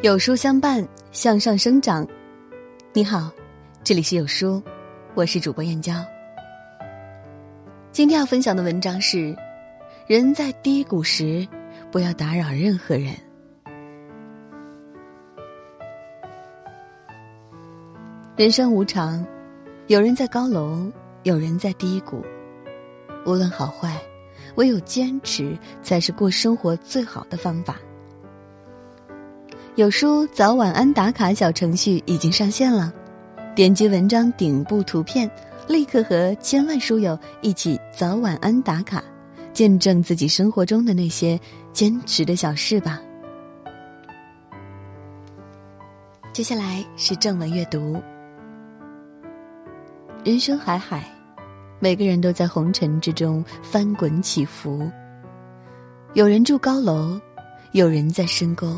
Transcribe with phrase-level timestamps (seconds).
[0.00, 2.06] 有书相伴，向上生长。
[2.92, 3.32] 你好，
[3.82, 4.62] 这里是有书，
[5.16, 5.92] 我是主播燕娇。
[7.90, 9.36] 今天要分享的文章是：
[10.06, 11.44] 人在低谷时，
[11.90, 13.12] 不要打扰任何人。
[18.36, 19.26] 人生无常，
[19.88, 20.88] 有人在高楼，
[21.24, 22.24] 有人在低谷。
[23.26, 24.00] 无论好坏，
[24.54, 27.80] 唯有坚持才是过生活最好的方法。
[29.78, 32.92] 有书早晚安打卡小程序已经上线了，
[33.54, 35.30] 点击文章顶部图片，
[35.68, 39.00] 立刻和千万书友一起早晚安打卡，
[39.52, 41.38] 见证自己生活中的那些
[41.72, 43.00] 坚持的小事吧。
[46.32, 48.02] 接下来是正文阅读。
[50.24, 51.08] 人生海海，
[51.78, 54.90] 每个人都在红尘之中翻滚起伏。
[56.14, 57.16] 有人住高楼，
[57.70, 58.76] 有人在深沟。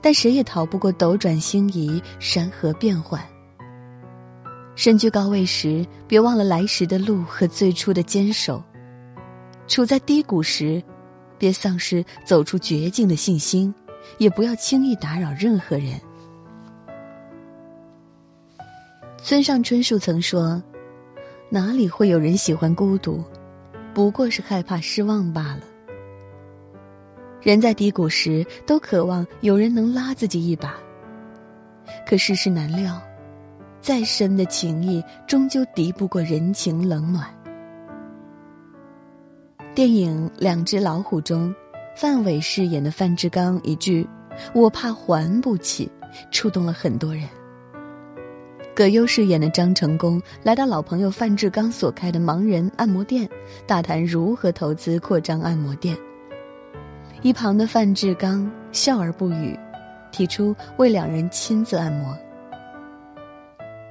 [0.00, 3.20] 但谁也逃不过斗转星移、山河变幻。
[4.76, 8.62] 身居高位时，别忘了来时的路和最初的坚守；
[9.68, 10.82] 处在低谷时，
[11.36, 13.74] 别丧失走出绝境的信心，
[14.18, 16.00] 也不要轻易打扰任何人。
[19.22, 20.62] 村上春树曾说
[21.50, 23.22] ：“哪里会有人喜欢孤独？
[23.92, 25.60] 不过是害怕失望罢了。”
[27.42, 30.76] 人在低谷时，都渴望有人能拉自己一把。
[32.06, 33.00] 可世事难料，
[33.80, 37.26] 再深的情谊，终究敌不过人情冷暖。
[39.74, 41.54] 电影《两只老虎》中，
[41.96, 44.06] 范伟饰演的范志刚一句
[44.52, 45.90] “我怕还不起”，
[46.30, 47.24] 触动了很多人。
[48.74, 53.28] 葛优饰演的张成功来到老朋友范志刚所开的盲人按摩店，
[53.66, 55.96] 大谈如何投资扩张按摩店。
[57.22, 59.58] 一旁的范志刚笑而不语，
[60.10, 62.16] 提出为两人亲自按摩。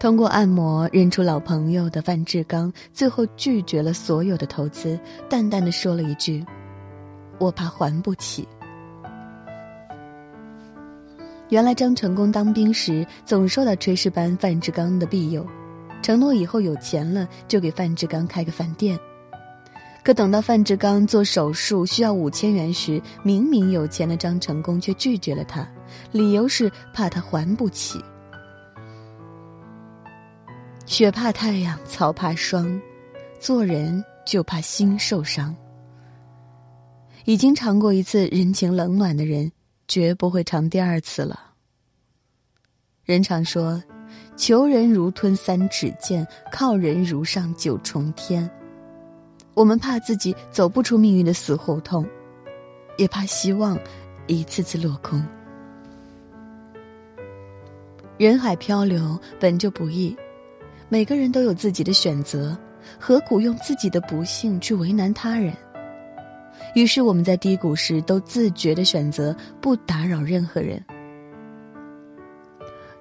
[0.00, 6.44] 通过按摩认出老朋友的范志刚，最后拒绝了所有的投资，淡淡的说了一句
[7.38, 8.48] ：“我怕还不起。”
[11.48, 15.46] 原来张成功当兵时总受到炊事班范志刚的庇佑，
[16.02, 18.98] 承诺以后有钱了就给范志刚开个饭店。
[20.04, 25.66] 可等到范志刚做手术需要五千元时，明明有钱的张成功却拒绝了他，
[26.10, 28.02] 理由是怕他还不起。
[30.86, 32.80] 雪怕太阳，草怕霜，
[33.38, 35.54] 做人就怕心受伤。
[37.24, 39.52] 已经尝过一次人情冷暖的人，
[39.86, 41.52] 绝不会尝第二次了。
[43.04, 43.80] 人常说，
[44.36, 48.50] 求人如吞三尺剑，靠人如上九重天。
[49.54, 52.06] 我们怕自己走不出命运的死胡同，
[52.96, 53.78] 也怕希望
[54.26, 55.22] 一次次落空。
[58.18, 60.16] 人海漂流本就不易，
[60.88, 62.56] 每个人都有自己的选择，
[62.98, 65.52] 何苦用自己的不幸去为难他人？
[66.74, 70.82] 于是我们在低谷时都自觉的选择不打扰任何人。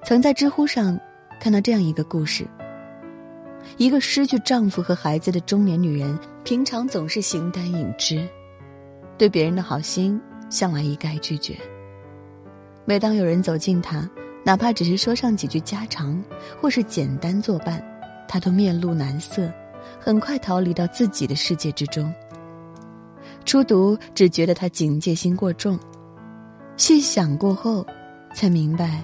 [0.03, 0.99] 曾在知乎上
[1.39, 2.47] 看到这样一个故事。
[3.77, 8.27] 一个失去丈夫和孩子的中年女人，平常总是形单影只，
[9.17, 11.55] 对别人的好心向来一概拒绝。
[12.85, 14.09] 每当有人走近她，
[14.43, 16.21] 哪怕只是说上几句家常，
[16.59, 17.83] 或是简单作伴，
[18.27, 19.51] 她都面露难色，
[19.99, 22.13] 很快逃离到自己的世界之中。
[23.45, 25.79] 初读只觉得她警戒心过重，
[26.75, 27.85] 细想过后，
[28.33, 29.03] 才明白，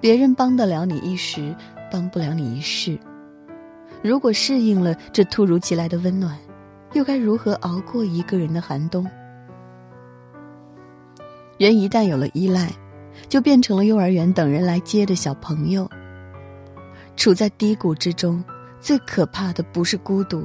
[0.00, 1.54] 别人帮得了你一时，
[1.90, 2.98] 帮不了你一世。
[4.04, 6.38] 如果适应了这突如其来的温暖，
[6.92, 9.08] 又该如何熬过一个人的寒冬？
[11.56, 12.70] 人一旦有了依赖，
[13.30, 15.90] 就变成了幼儿园等人来接的小朋友。
[17.16, 18.44] 处在低谷之中，
[18.78, 20.44] 最可怕的不是孤独，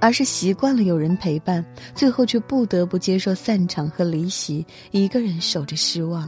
[0.00, 1.62] 而是习惯了有人陪伴，
[1.94, 6.26] 最后却不得不接受散场和离席，一个人守着失望。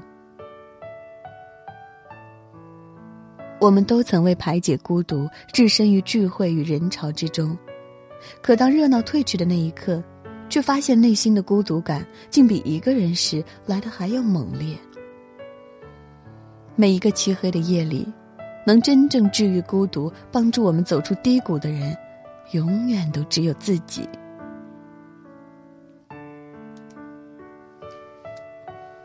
[3.63, 7.57] 我们都曾为排解孤独，置身于聚会与人潮之中，
[8.43, 10.03] 可当热闹退去的那一刻，
[10.49, 14.77] 却发现内心的孤独感竟比一个人时来的还要猛烈。
[16.75, 18.05] 每一个漆黑的夜里，
[18.67, 21.97] 能真正治愈孤独、帮助我们走出低谷的人，
[22.51, 24.09] 永远都只有自己。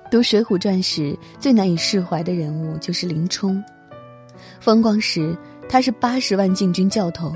[0.09, 3.63] 读《水浒传》时，最难以释怀的人物就是林冲。
[4.59, 5.37] 风光时，
[5.69, 7.33] 他是八十万禁军教头，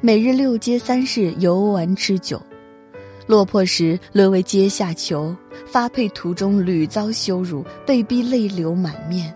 [0.00, 2.38] 每日六街三市游玩吃酒；
[3.26, 5.34] 落魄时沦为阶下囚，
[5.66, 9.34] 发配途中屡遭羞辱，被逼泪流满面。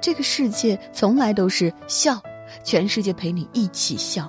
[0.00, 2.20] 这个世界从来都是笑，
[2.64, 4.24] 全世界陪你一起笑；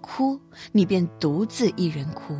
[0.00, 0.38] 哭，
[0.72, 2.34] 你便独自一人哭。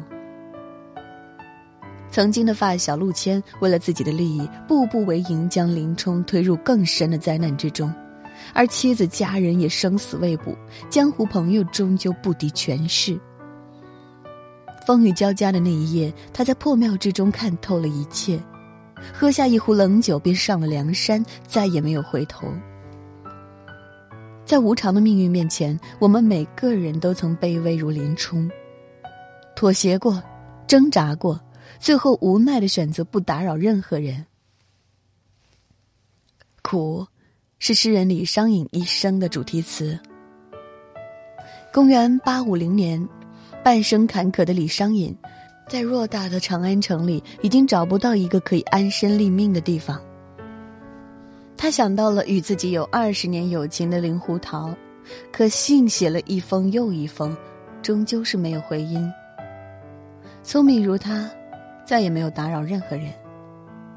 [2.10, 7.92] 曾经的发小陆谦，为了自己的利益，步步为营，将林冲推入更深的灾难之中，
[8.55, 10.56] 而妻子家人也生死未卜，
[10.90, 13.19] 江湖朋友终究不敌权势。
[14.87, 18.43] 风雨交加的那一夜，他在破庙之中看透了一切，
[19.12, 22.49] 喝下一壶冷酒，便上了梁山，再也没有回头。
[24.46, 28.50] 在无常的命运面前，我们每个人都曾卑微如林冲，
[29.55, 30.23] 妥协过，
[30.67, 31.38] 挣扎过，
[31.79, 34.25] 最后无奈的选择不打扰任何人。
[36.62, 37.06] 苦，
[37.58, 39.99] 是诗人李商隐一生的主题词。
[41.72, 43.06] 公元八五零年。
[43.64, 45.14] 半生坎坷的李商隐，
[45.69, 50.00] 在偌大的长安城里，已经找不到一个可以安身立命的地方。
[51.55, 54.75] 他想到了与自己有二十年友情的令狐桃，
[55.31, 57.37] 可信写了一封又一封，
[57.82, 59.12] 终究是没有回音。
[60.43, 61.28] 聪明如他，
[61.84, 63.12] 再也没有打扰任何人，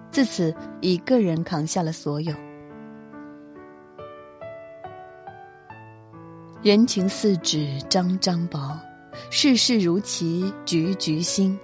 [0.10, 2.34] 自此一个人扛下了所有。
[6.64, 8.80] 人情似纸张张薄。
[9.32, 11.58] 世事如棋，局局新。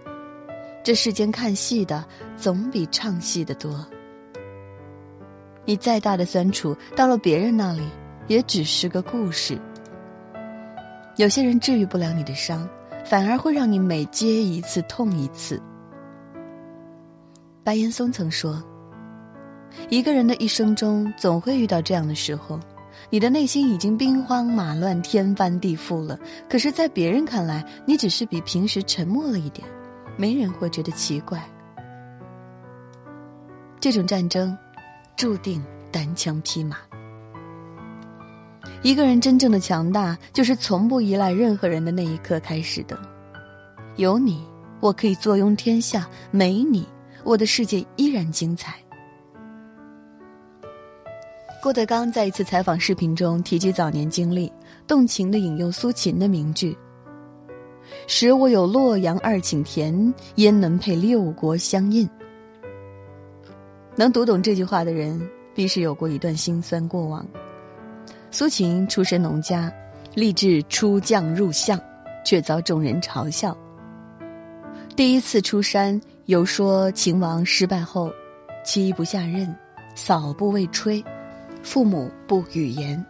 [0.83, 2.03] 这世间看戏的，
[2.35, 3.85] 总比唱戏的多。
[5.65, 7.83] 你再大的酸楚，到了别人那里，
[8.25, 9.55] 也只是个故事。
[11.17, 12.67] 有些人治愈不了你的伤，
[13.05, 15.61] 反而会让你每接一次痛一次。
[17.63, 18.63] 白岩松曾说
[19.91, 22.59] ：“一个人的一生中，总会遇到这样的时候。”
[23.09, 29.67] 你的内心已经兵荒马乱、天翻地覆了，可是，在别人看来，你只是比平时沉默了一点，
[30.17, 31.41] 没人会觉得奇怪。
[33.79, 34.57] 这种战争，
[35.15, 36.77] 注定单枪匹马。
[38.83, 42.97] 一个人真正的强大，就是从不依赖任何人的那一刻开始的。
[43.95, 44.45] 有你，
[44.79, 46.01] 我可以坐拥天下；
[46.31, 46.87] 没你，
[47.23, 48.75] 我的世界依然精彩。
[51.67, 54.49] 郭德纲在一次采访视频中提及早年经历，
[54.87, 56.73] 动情的引用苏秦的名句
[58.07, 62.09] ：“使我有洛阳二顷田，焉能配六国相印？”
[63.97, 65.21] 能读懂这句话的人，
[65.53, 67.27] 必是有过一段辛酸过往。
[68.31, 69.69] 苏秦出身农家，
[70.15, 71.77] 立志出将入相，
[72.23, 73.53] 却遭众人嘲笑。
[74.95, 78.09] 第一次出山，有说秦王失败后，
[78.63, 79.53] 妻不下任，
[79.95, 81.03] 嫂不为炊。
[81.63, 83.03] 父母不语言，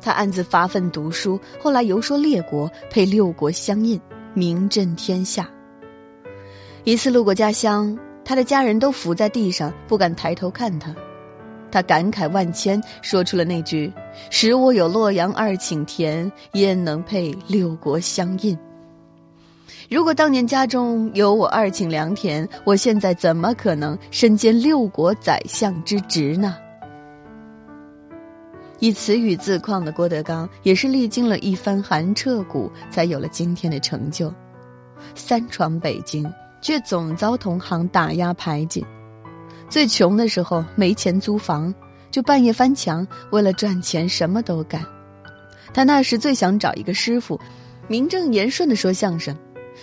[0.00, 1.38] 他暗自发奋读书。
[1.60, 4.00] 后来游说列国，配六国相印，
[4.34, 5.48] 名震天下。
[6.84, 10.94] 一次路过家乡，他的家人都伏在地上，不敢抬头看他。
[11.70, 13.92] 他感慨万千，说出了那句
[14.30, 18.56] ：“使我有洛阳二顷田，焉能配六国相印？”
[19.90, 26.56] 如果当年家中有我二顷良田，我现在怎么可能身兼六国宰相之职呢？
[28.78, 34.32] 以词语自况的郭德纲，也是历经了一番寒彻骨，才有了今天的成就。
[35.14, 36.30] 三闯北京，
[36.60, 38.84] 却总遭同行打压排挤。
[39.68, 41.74] 最穷的时候没钱租房，
[42.10, 44.84] 就半夜翻墙，为了赚钱什么都干。
[45.72, 47.40] 他那时最想找一个师傅，
[47.88, 49.34] 名正言顺的说相声，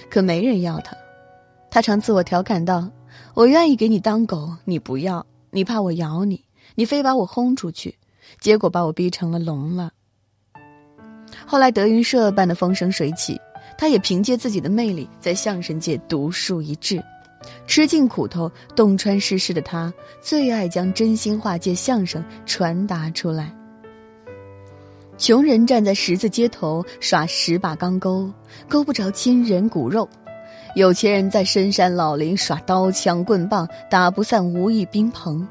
[0.10, 0.96] 可没人要他。
[1.72, 2.88] 他常自我调侃道
[3.34, 6.46] ：“我愿意给你当狗，你不要，你怕我咬你，
[6.76, 7.98] 你非把我轰出去。”
[8.40, 9.92] 结果把我逼成了聋了。
[11.46, 13.40] 后来德云社办得风生水起，
[13.78, 17.04] 他也凭借自己的魅力在相声界独树一帜。
[17.68, 23.54] 吃尽苦头、洞穿世事的他，最爱将真心话借相声传达出来。
[25.18, 28.32] 穷人站在十字街头耍十把钢钩，
[28.70, 30.08] 钩不着亲人骨肉；
[30.76, 35.46] 有钱人在深山老林耍刀枪棍棒，打不散无义宾朋。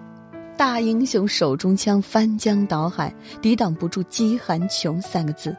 [0.57, 5.55] 大英雄手中枪，翻江倒海，抵挡不住饥寒穷三个字。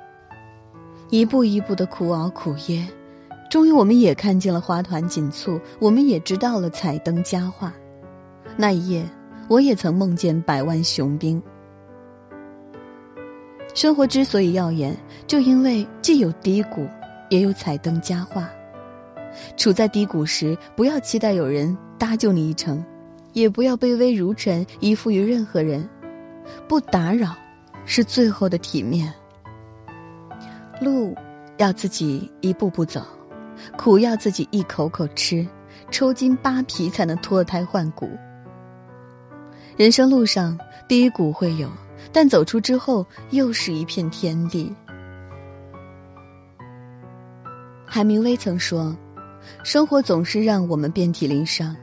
[1.09, 2.87] 一步一步的苦熬苦噎，
[3.49, 7.73] 终于我们也看见了花团锦簇，我们也知道了彩灯佳话。
[8.55, 9.03] 那一夜，
[9.47, 11.41] 我也曾梦见百万雄兵。
[13.73, 14.95] 生活之所以耀眼，
[15.25, 16.87] 就因为既有低谷，
[17.29, 18.49] 也有彩灯佳话。
[19.57, 22.83] 处在低谷时，不要期待有人搭救你一程。
[23.33, 25.87] 也不要卑微如尘，依附于任何人，
[26.67, 27.35] 不打扰，
[27.85, 29.13] 是最后的体面。
[30.79, 31.15] 路
[31.57, 33.05] 要自己一步步走，
[33.77, 35.45] 苦要自己一口口吃，
[35.91, 38.09] 抽筋扒皮才能脱胎换骨。
[39.75, 41.69] 人生路上低谷会有，
[42.11, 44.71] 但走出之后又是一片天地。
[47.85, 48.95] 海明威曾说
[49.63, 51.75] ：“生活总是让我们遍体鳞伤，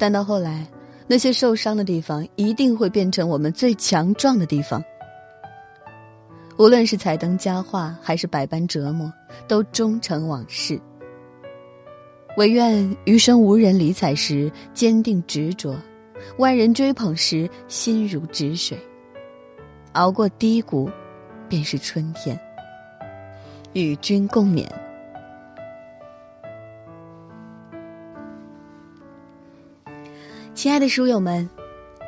[0.00, 0.66] 但到后来，
[1.06, 4.82] 那些受伤的地方一定会变成我们最强壮的地方。
[6.56, 9.12] 无论是彩灯佳话，还是百般折磨，
[9.46, 10.80] 都终成往事。
[12.38, 15.76] 唯愿余生无人理睬时，坚定执着。”
[16.36, 18.76] 万人追捧时，心如止水；
[19.92, 20.90] 熬过低谷，
[21.48, 22.38] 便是春天。
[23.72, 24.66] 与君共勉。
[30.60, 31.48] 亲爱的书友们，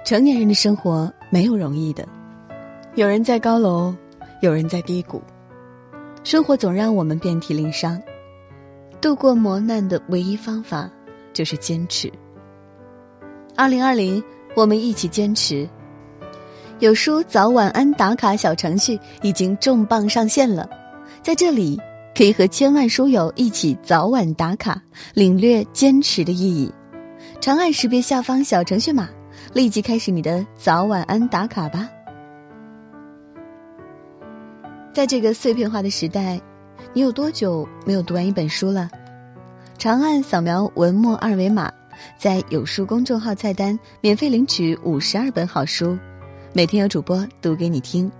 [0.04, 2.06] 成年人的生活没有容易的，
[2.96, 3.94] 有人在高楼，
[4.42, 5.22] 有人在低谷，
[6.22, 7.98] 生活总让我们遍体鳞伤。
[9.00, 10.86] 度过磨难的唯一方法，
[11.32, 12.12] 就是坚持。
[13.56, 14.22] 二零二零，
[14.54, 15.66] 我们一起坚持。
[16.78, 20.68] 有书早晚安打卡小程序已经重磅上线了，
[21.22, 21.80] 在这里
[22.14, 24.78] 可以和千万书友一起早晚打卡，
[25.14, 26.70] 领略坚持的意义。
[27.42, 29.08] 长按识别下方小程序码，
[29.52, 31.90] 立即开始你的早晚安打卡吧。
[34.94, 36.40] 在这个碎片化的时代，
[36.92, 38.88] 你有多久没有读完一本书了？
[39.76, 41.68] 长按扫描文末二维码。
[42.16, 45.98] 在有书公众号菜单免费领取五十二本好书，
[46.52, 48.10] 每天有主播读给你听。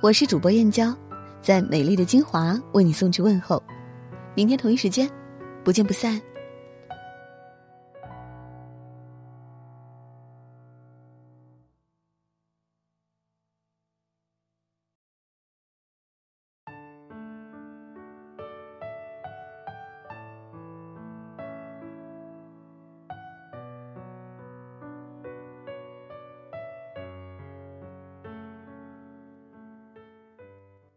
[0.00, 0.94] 我是主播燕娇，
[1.42, 3.60] 在美丽的金华为你送去问候。
[4.36, 5.10] 明天同一时间，
[5.64, 6.20] 不见不散。